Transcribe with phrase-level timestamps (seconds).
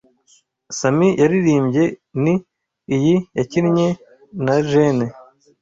[0.79, 1.83] Sami yaririmbye
[2.23, 2.35] ni
[2.95, 3.87] iyi yakinnye
[4.45, 5.05] na Gene